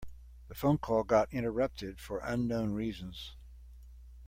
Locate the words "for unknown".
1.99-2.71